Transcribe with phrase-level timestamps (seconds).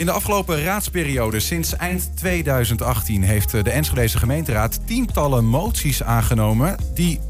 [0.00, 7.20] In de afgelopen raadsperiode, sinds eind 2018, heeft de Enschedese gemeenteraad tientallen moties aangenomen die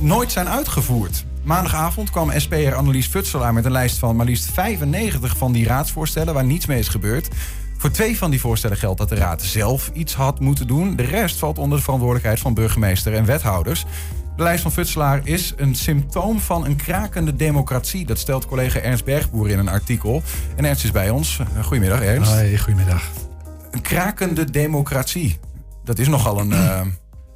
[0.00, 1.24] nooit zijn uitgevoerd.
[1.42, 6.34] Maandagavond kwam SPR Annelies Futselaar met een lijst van maar liefst 95 van die raadsvoorstellen
[6.34, 7.28] waar niets mee is gebeurd.
[7.76, 10.96] Voor twee van die voorstellen geldt dat de raad zelf iets had moeten doen.
[10.96, 13.84] De rest valt onder de verantwoordelijkheid van burgemeester en wethouders.
[14.36, 18.06] De lijst van Futselaar is een symptoom van een krakende democratie.
[18.06, 20.22] Dat stelt collega Ernst Bergboer in een artikel.
[20.56, 21.40] En Ernst is bij ons.
[21.62, 22.32] Goedemiddag, Ernst.
[22.32, 23.02] Hoi, goedemiddag.
[23.70, 25.38] Een krakende democratie.
[25.84, 26.80] Dat is nogal een, uh,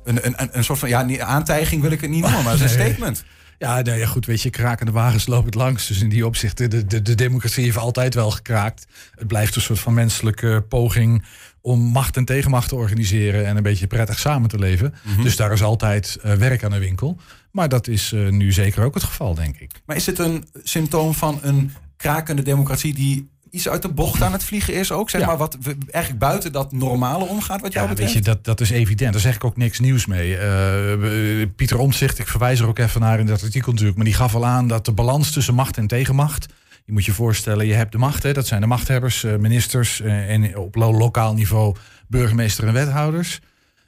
[0.05, 0.89] een, een, een, soort van...
[0.89, 3.25] Ja, aantijging wil ik het niet noemen, maar het is een statement.
[3.59, 5.87] Ja, nou ja, goed, weet je, krakende wagens lopen het langs.
[5.87, 8.87] Dus in die opzicht, de, de, de democratie heeft altijd wel gekraakt.
[9.15, 11.25] Het blijft een soort van menselijke poging
[11.61, 14.95] om macht en tegenmacht te organiseren en een beetje prettig samen te leven.
[15.03, 15.23] Mhm.
[15.23, 17.21] Dus daar is altijd uh, werk aan de winkel.
[17.53, 19.70] Maar dat is uh, nu zeker ook het geval, denk ik.
[19.87, 24.33] Maar is het een symptoom van een krakende democratie die iets uit de bocht aan
[24.33, 25.11] het vliegen is ook?
[25.11, 25.59] Zeg maar wat
[25.91, 28.15] eigenlijk buiten dat normale omgaat wat jou ja, betreft?
[28.15, 29.12] Weet je, dat, dat is evident.
[29.12, 30.31] Daar zeg ik ook niks nieuws mee.
[30.31, 34.14] Uh, Pieter Omtzigt, ik verwijs er ook even naar in dat artikel natuurlijk, maar die
[34.14, 36.47] gaf al aan dat de balans tussen macht en tegenmacht
[36.89, 40.00] je moet je voorstellen, je hebt de macht, hè, dat zijn de machthebbers, eh, ministers
[40.00, 43.41] en op lokaal niveau burgemeester en wethouders.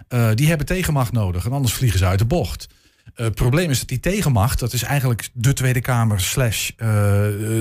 [0.09, 2.69] Uh, die hebben tegenmacht nodig en anders vliegen ze uit de bocht.
[3.15, 6.71] het probleem is dat die tegenmacht, dat is eigenlijk de Tweede Kamer slash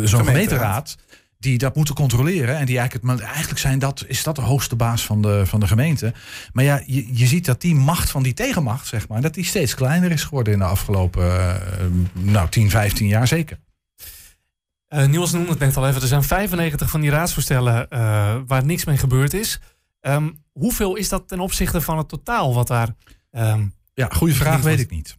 [0.04, 0.96] zo'n gemeenteraad,
[1.40, 2.58] die dat moeten controleren.
[2.58, 5.68] En die eigenlijk, eigenlijk zijn dat, is dat de hoogste baas van de, van de
[5.68, 6.14] gemeente.
[6.54, 9.46] Maar ja, je, je ziet dat die macht van die tegenmacht, zeg maar, dat die
[9.46, 11.62] steeds kleiner is geworden in de afgelopen
[12.14, 13.60] nou, 10, 15 jaar zeker.
[14.90, 16.02] Uh, Niels noemde het net al even.
[16.02, 19.60] Er zijn 95 van die raadsvoorstellen uh, waar niks mee gebeurd is.
[20.02, 22.96] Um, hoeveel is dat ten opzichte van het totaal wat daar.
[23.32, 25.18] Um, ja, goede vraag, weet ik niet.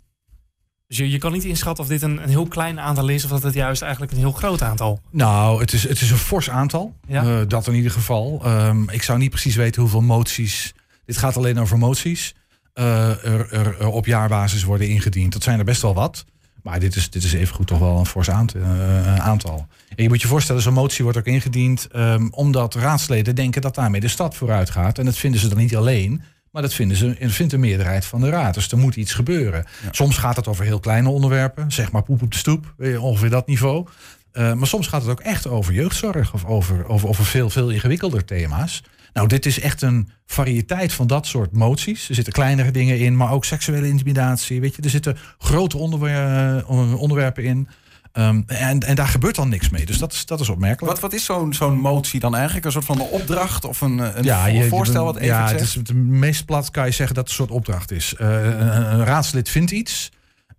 [0.90, 3.30] Dus je, je kan niet inschatten of dit een, een, heel klein aantal is of
[3.30, 5.00] dat het juist eigenlijk een heel groot aantal.
[5.10, 6.94] Nou, het is, het is een fors aantal.
[7.06, 7.24] Ja.
[7.24, 8.42] Uh, dat in ieder geval.
[8.46, 10.74] Um, ik zou niet precies weten hoeveel moties.
[11.04, 12.34] Dit gaat alleen over moties.
[12.72, 15.32] Er, er, er, op jaarbasis worden ingediend.
[15.32, 16.24] Dat zijn er best wel wat.
[16.62, 19.66] Maar dit is, dit is evengoed toch wel een fors uh, aantal.
[19.96, 23.74] En je moet je voorstellen, zo'n motie wordt ook ingediend um, omdat raadsleden denken dat
[23.74, 24.98] daarmee de stad vooruit gaat.
[24.98, 28.20] En dat vinden ze dan niet alleen, maar dat vinden ze, vindt de meerderheid van
[28.20, 28.54] de raad.
[28.54, 29.64] Dus er moet iets gebeuren.
[29.90, 33.46] Soms gaat het over heel kleine onderwerpen, zeg maar poep op de stoep, ongeveer dat
[33.46, 33.86] niveau.
[34.32, 37.70] Uh, maar soms gaat het ook echt over jeugdzorg of over, over, over veel, veel
[37.70, 38.82] ingewikkelder thema's.
[39.12, 42.08] Nou, dit is echt een variëteit van dat soort moties.
[42.08, 44.60] Er zitten kleinere dingen in, maar ook seksuele intimidatie.
[44.60, 47.68] Weet je, er zitten grote eh, onderwerpen in.
[48.12, 49.86] Um, en, en daar gebeurt dan niks mee.
[49.86, 50.92] Dus dat is, dat is opmerkelijk.
[50.92, 52.64] Wat, wat is zo'n zo'n motie dan eigenlijk?
[52.64, 55.60] Een soort van een opdracht of een, een ja, je, voorstel wat even Ja, het
[55.60, 58.14] is het meest plat kan je zeggen dat het een soort opdracht is.
[58.20, 60.10] Uh, een, een, raadslid vindt iets.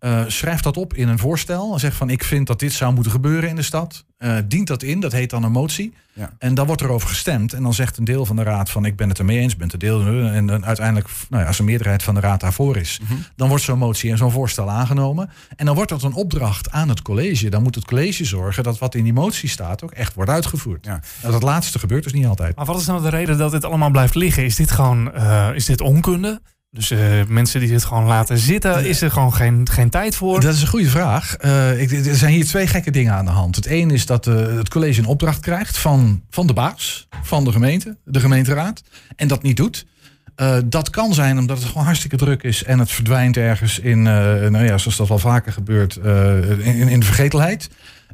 [0.06, 1.74] Uh, schrijf dat op in een voorstel.
[1.74, 4.06] En zeg van ik vind dat dit zou moeten gebeuren in de stad.
[4.20, 5.94] Uh, dient dat in, dat heet dan een motie.
[6.14, 6.34] Ja.
[6.38, 7.54] En dan wordt er over gestemd.
[7.54, 9.70] En dan zegt een deel van de raad van ik ben het ermee eens, ben
[9.70, 10.06] het deel.
[10.26, 13.26] En dan uiteindelijk, nou ja, als een meerderheid van de raad daarvoor is, mm -hmm.
[13.36, 15.30] dan wordt zo'n motie en zo'n voorstel aangenomen.
[15.56, 17.50] En dan wordt dat een opdracht aan het college.
[17.50, 20.86] Dan moet het college zorgen dat wat in die motie staat ook echt wordt uitgevoerd.
[20.86, 21.02] Ja.
[21.22, 22.56] Nou, dat laatste gebeurt dus niet altijd.
[22.56, 24.46] Maar wat is nou de reden dat dit allemaal blijft liggen?
[24.46, 26.42] Is dit gewoon uh, is dit onkunde?
[26.74, 30.42] Dus uh, mensen die dit gewoon laten zitten, is er gewoon geen, geen tijd voor?
[30.42, 31.36] Dat is een goede vraag.
[31.46, 33.56] Uh, ik, er zijn hier twee gekke dingen aan de hand.
[33.56, 37.44] Het ene is dat uh, het college een opdracht krijgt van, van de baas, van
[37.44, 38.84] de gemeente, de gemeenteraad,
[39.16, 39.86] en dat niet doet.
[40.66, 44.64] dat kan zijn omdat het gewoon hartstikke druk is en het verdwijnt ergens in, nou
[44.64, 45.96] ja, zoals dat wel vaker gebeurt,
[46.60, 47.70] in, in de vergetelheid.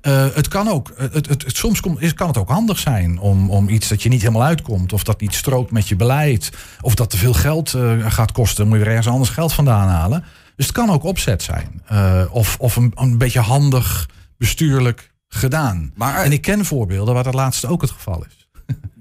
[0.08, 3.50] Uh, het kan ook, het, het, het, soms kom, kan het ook handig zijn om,
[3.50, 6.52] om iets dat je niet helemaal uitkomt, of dat niet strookt met je beleid,
[6.82, 9.88] of dat te veel geld uh, gaat kosten, moet je er ergens anders geld vandaan
[9.88, 10.24] halen.
[10.56, 15.92] Dus het kan ook opzet zijn, uh, of, of een, een beetje handig bestuurlijk gedaan.
[15.96, 18.47] Maar, en ik ken voorbeelden waar dat laatste ook het geval is.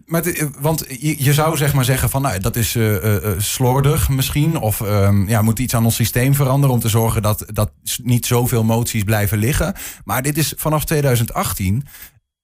[0.07, 0.23] Maar
[0.61, 4.59] want je, zou zeg maar zeggen van nou, dat is uh, uh, slordig misschien.
[4.59, 7.71] Of um, ja, moet iets aan ons systeem veranderen om te zorgen dat, dat
[8.03, 9.75] niet zoveel moties blijven liggen.
[10.05, 11.85] Maar dit is vanaf 2018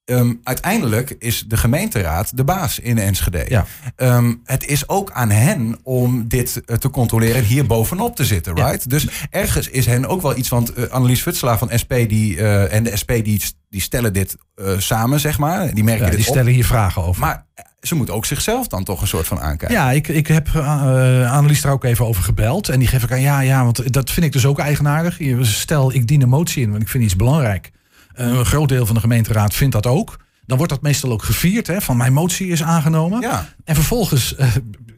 [0.05, 3.45] Um, uiteindelijk is de gemeenteraad de baas in Enschede.
[3.47, 3.65] Ja.
[3.95, 8.55] Um, het is ook aan hen om dit te controleren en hier bovenop te zitten,
[8.55, 8.89] right?
[8.89, 12.73] Dus ergens is hen ook wel iets, want uh, Annelies Futselaar van SP die, uh,
[12.73, 15.73] en de SP die, die stellen dit uh, samen, zeg maar.
[15.73, 17.21] Die merken ja, dit Die stellen hier vragen over.
[17.21, 17.45] Maar
[17.81, 19.77] ze moet ook zichzelf dan toch een soort van aankijken.
[19.77, 22.69] Ja, ik, ik heb Annelies daar ook even over gebeld.
[22.69, 25.17] En die geef ik aan, ja, ja, want dat vind ik dus ook eigenaardig.
[25.41, 27.71] Stel, ik dien een motie in, want ik vind iets belangrijk.
[28.15, 30.17] Uh, een groot deel van de gemeenteraad vindt dat ook.
[30.45, 33.21] Dan wordt dat meestal ook gevierd, hè, van mijn motie is aangenomen.
[33.21, 33.49] Ja.
[33.63, 34.47] En vervolgens uh,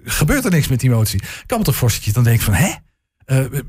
[0.03, 1.21] gebeurt er niks met die motie.
[1.45, 2.73] Kan me toch voorstellen dat je dan denkt van, hè?
[3.51, 3.61] Uh,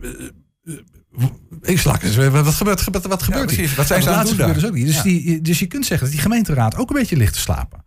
[1.62, 4.52] ik slak eens, wat gebeurt, wat, wat gebeurt ja, Wat zijn ze aan het doen
[4.52, 4.86] dus, ook niet.
[4.86, 5.02] Dus, ja.
[5.02, 7.84] die, dus je kunt zeggen dat die gemeenteraad ook een beetje ligt te slapen.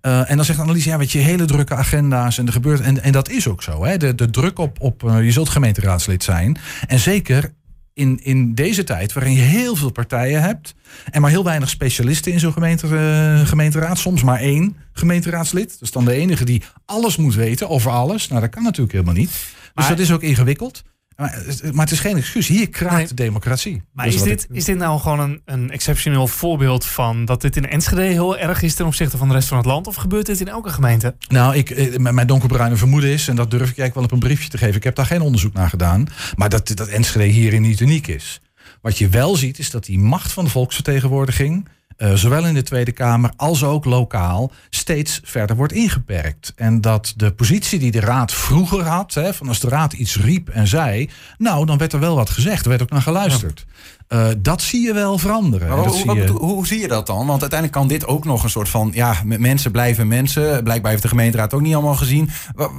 [0.00, 2.80] en dan zegt Annelies, ja, weet je, hele drukke agenda's en er gebeurt.
[2.80, 3.84] En, en dat is ook zo.
[3.84, 3.96] Hè?
[3.96, 6.58] De, de druk op, op je zult gemeenteraadslid zijn.
[6.86, 7.52] En zeker
[8.00, 10.74] in, in deze tijd, waarin je heel veel partijen hebt.
[11.10, 12.86] en maar heel weinig specialisten in zo'n gemeente,
[13.46, 13.98] gemeenteraad.
[13.98, 15.78] Soms maar één gemeenteraadslid.
[15.78, 18.28] Dus dan de enige die alles moet weten over alles.
[18.28, 19.30] Nou, dat kan natuurlijk helemaal niet.
[19.74, 20.82] Dus dat is ook ingewikkeld.
[21.20, 22.48] Maar, maar, het is geen excuus.
[22.48, 23.82] Hier kraakt de democratie.
[23.92, 27.68] Maar is, dit, is dit nou gewoon een, een exceptioneel voorbeeld van dat dit in
[27.68, 29.86] Enschede heel erg is ten opzichte van de rest van het land?
[29.86, 31.14] Of gebeurt dit in elke gemeente?
[31.28, 34.18] Nou, ik, eh, mijn donkerbruine vermoeden is, en dat durf ik eigenlijk wel op een
[34.18, 34.76] briefje te geven.
[34.76, 36.06] Ik heb daar geen onderzoek naar gedaan.
[36.36, 38.40] Maar dat, dat Enschede hierin niet uniek is.
[38.80, 41.68] Wat je wel ziet, is dat die macht van de volksvertegenwoordiging
[42.02, 46.52] uh, zowel in de Tweede Kamer als ook lokaal, steeds verder wordt ingeperkt.
[46.56, 50.16] En dat de positie die de Raad vroeger had, hè, van als de Raad iets
[50.16, 53.66] riep en zei, nou, dan werd er wel wat gezegd, er werd ook naar geluisterd.
[54.12, 55.70] Uh, dat zie je wel veranderen.
[55.70, 56.26] hoe, zie je...
[56.26, 57.26] hoe, zie je dat dan?
[57.26, 58.90] Want uiteindelijk kan dit ook nog een soort van...
[58.94, 60.62] ja, mensen blijven mensen.
[60.62, 62.30] Blijkbaar heeft de gemeenteraad ook niet allemaal gezien.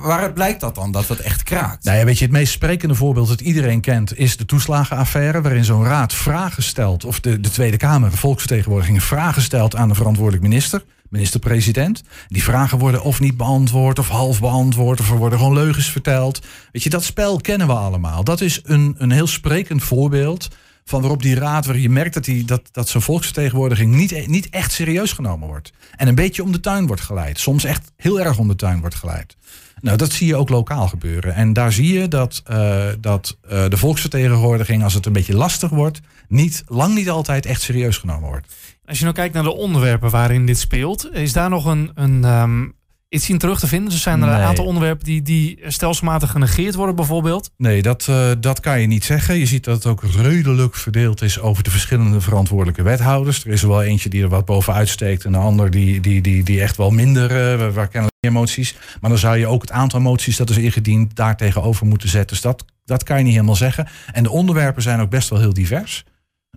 [0.03, 1.83] Waar, blijkt dat dan, dat dat echt kraakt?
[1.83, 4.17] Nou ja, weet je, het meest sprekende voorbeeld dat iedereen kent...
[4.17, 7.05] is de toeslagenaffaire, waarin zo'n raad vragen stelt...
[7.05, 9.03] of de, de Tweede Kamer, de volksvertegenwoordiging...
[9.03, 12.03] vragen stelt aan de verantwoordelijk minister minister-president.
[12.27, 16.41] Die vragen worden of niet beantwoord of half beantwoord of er worden gewoon leugens verteld.
[16.71, 18.23] Weet je, dat spel kennen we allemaal.
[18.23, 20.47] Dat is een, een heel sprekend voorbeeld
[20.85, 24.49] van waarop die raad, waar je merkt dat, die, dat, dat zijn volksvertegenwoordiging niet, niet
[24.49, 25.71] echt serieus genomen wordt.
[25.95, 27.39] En een beetje om de tuin wordt geleid.
[27.39, 29.37] Soms echt heel erg om de tuin wordt geleid.
[29.81, 31.35] Nou, dat zie je ook lokaal gebeuren.
[31.35, 35.69] En daar zie je dat, uh, dat uh, de volksvertegenwoordiging, als het een beetje lastig
[35.69, 38.53] wordt, niet, lang niet altijd echt serieus genomen wordt.
[38.85, 42.23] Als je nou kijkt naar de onderwerpen waarin dit speelt, is daar nog een, een
[42.23, 42.73] um,
[43.11, 43.89] iets in terug te vinden?
[43.89, 47.51] Dus zijn er een aantal onderwerpen die, die stelselmatig genegeerd worden bijvoorbeeld?
[47.57, 49.37] Nee, dat, uh, dat kan je niet zeggen.
[49.37, 53.45] Je ziet dat het ook redelijk verdeeld is over de verschillende verantwoordelijke wethouders.
[53.45, 56.21] Er is er wel eentje die er wat bovenuit steekt en de ander die, die,
[56.21, 58.75] die, die echt wel minder, uh, waar kennelijk meer moties.
[59.01, 62.29] Maar dan zou je ook het aantal moties dat is ingediend daar tegenover moeten zetten.
[62.29, 63.87] Dus dat, dat kan je niet helemaal zeggen.
[64.11, 66.03] En de onderwerpen zijn ook best wel heel divers.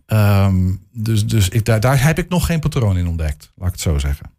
[0.07, 3.73] Um, dus dus ik, daar, daar heb ik nog geen patroon in ontdekt, laat ik
[3.73, 4.34] het zo zeggen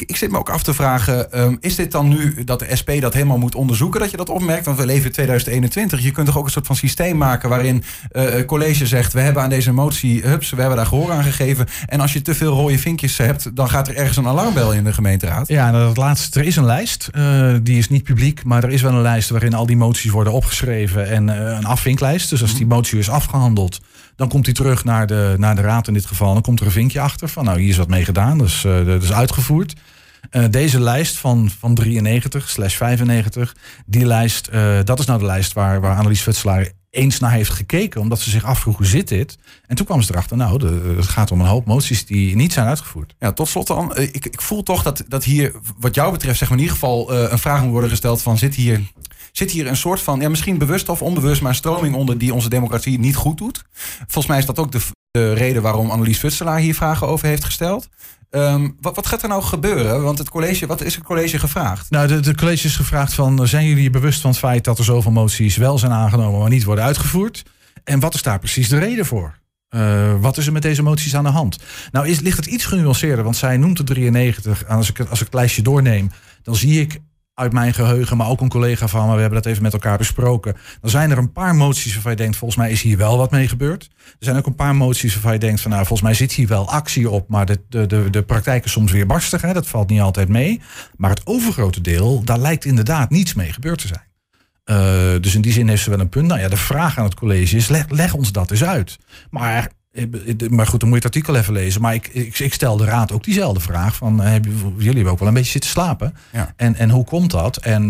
[0.00, 2.76] ik, ik zit me ook af te vragen, um, is dit dan nu dat de
[2.80, 4.64] SP dat helemaal moet onderzoeken, dat je dat opmerkt?
[4.64, 6.00] Want we leven in 2021.
[6.00, 9.20] Je kunt toch ook een soort van systeem maken waarin uh, het college zegt, we
[9.20, 11.66] hebben aan deze motie, hups, we hebben daar gehoor aan gegeven.
[11.86, 14.84] En als je te veel rode vinkjes hebt, dan gaat er ergens een alarmbel in
[14.84, 15.48] de gemeenteraad.
[15.48, 18.70] Ja, nou, dat laatste, er is een lijst, uh, die is niet publiek, maar er
[18.70, 22.30] is wel een lijst waarin al die moties worden opgeschreven en uh, een afvinklijst.
[22.30, 23.80] Dus als die motie is afgehandeld,
[24.18, 26.32] dan komt hij terug naar de, naar de raad in dit geval.
[26.32, 28.86] Dan komt er een vinkje achter van, nou, hier is wat mee gedaan, dus uh,
[28.86, 29.74] dat is uitgevoerd.
[30.30, 33.56] Uh, deze lijst van, van 93 slash 95,
[33.86, 37.50] die lijst, uh, dat is nou de lijst waar, waar Annelies Futselaar eens naar heeft
[37.50, 39.38] gekeken, omdat ze zich afvroeg hoe zit dit.
[39.66, 42.52] En toen kwam ze erachter, nou, de, het gaat om een hoop moties die niet
[42.52, 43.14] zijn uitgevoerd.
[43.18, 46.48] Ja, tot slot dan, ik, ik voel toch dat, dat hier, wat jou betreft, zeg
[46.48, 48.80] maar in ieder geval een vraag moet worden gesteld van, zit hier
[49.32, 52.48] zit hier een soort van, ja, misschien bewust of onbewust, maar stroming onder die onze
[52.48, 53.64] democratie niet goed doet.
[53.96, 54.80] Volgens mij is dat ook de,
[55.10, 57.88] de reden waarom Annelies Futselaar hier vragen over heeft gesteld.
[58.30, 60.02] Um, wat, wat, gaat er nou gebeuren?
[60.02, 61.90] Want het college, wat is het college gevraagd?
[61.90, 64.84] Nou, de, de college is gevraagd van, zijn jullie bewust van het feit dat er
[64.84, 67.42] zoveel moties wel zijn aangenomen, maar niet worden uitgevoerd?
[67.84, 69.38] En wat is daar precies de reden voor?
[69.70, 71.58] Uh, wat is er met deze moties aan de hand?
[71.92, 74.66] Nou, is, ligt het iets genuanceerder, want zij noemt de 93.
[74.68, 76.10] Als ik, als ik het lijstje doorneem,
[76.42, 77.00] dan zie ik
[77.38, 79.98] uit mijn geheugen, maar ook een collega van me, we hebben dat even met elkaar
[79.98, 80.56] besproken.
[80.80, 83.30] Dan zijn er een paar moties waarvan je denkt, volgens mij is hier wel wat
[83.30, 83.88] mee gebeurd.
[84.04, 86.48] Er zijn ook een paar moties waarvan je denkt van nou, volgens mij zit hier
[86.48, 89.52] wel actie op, maar de, de, de, de praktijk is soms weer barstig, hè?
[89.52, 90.60] dat valt niet altijd mee.
[90.96, 94.06] Maar het overgrote deel, daar lijkt inderdaad niets mee gebeurd te zijn.
[94.64, 96.26] Uh, dus in die zin heeft ze wel een punt.
[96.26, 98.98] Nou ja, de vraag aan het college is, leg, leg ons dat eens uit.
[99.30, 99.70] Maar
[100.50, 101.80] maar goed, dan moet je het artikel even lezen.
[101.80, 103.96] Maar ik, ik, ik stel de raad ook diezelfde vraag.
[103.96, 106.14] Van, uh, hebben, jullie hebben ook wel een beetje zitten slapen.
[106.32, 106.52] Ja.
[106.56, 107.56] En, en hoe komt dat?
[107.56, 107.82] En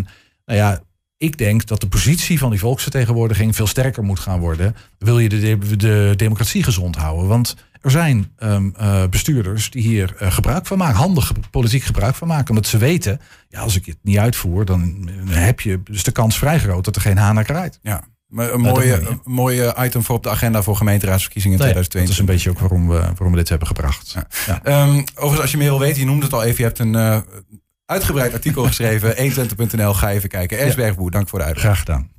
[0.44, 0.80] nou ja,
[1.16, 4.76] ik denk dat de positie van die volksvertegenwoordiging veel sterker moet gaan worden.
[4.98, 7.28] Wil je de, de, de democratie gezond houden?
[7.28, 12.14] Want er zijn um, uh, bestuurders die hier uh, gebruik van maken, handig politiek gebruik
[12.14, 12.48] van maken.
[12.48, 16.38] Omdat ze weten, ja, als ik het niet uitvoer, dan heb je dus de kans
[16.38, 17.78] vrij groot dat er geen haan naar krijgt.
[17.82, 21.72] Ja, maar een mooie, een mooie item voor op de agenda voor gemeenteraadsverkiezingen in nee,
[21.72, 22.26] 2022.
[22.26, 24.16] Dat is een beetje ook waarom we, waarom we dit hebben gebracht.
[24.46, 24.84] Ja.
[24.86, 26.94] Um, overigens, als je meer wil weten, je noemde het al even, je hebt een
[26.94, 27.18] uh,
[27.84, 29.16] uitgebreid artikel geschreven,
[29.70, 30.58] 120.nl, ga even kijken.
[30.58, 31.64] Ersbergboer, dank voor de uitleg.
[31.64, 32.10] Graag gedaan.